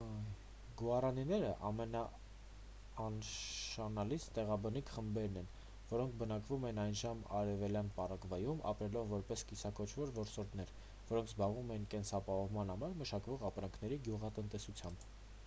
[0.81, 5.51] գուառանիները ամենանշանակալից տեղաբնիկ խմբերն էին
[5.91, 10.71] որոնք բնակվում էին այժմյան արևելյան պարագվայում ապրելով որպես կիսաքոչվոր որսորդներ
[11.11, 15.07] որոնք զբաղվում էին կենսաապահովման համար մշակվող ապրանքների գյուղատնտեսությամբ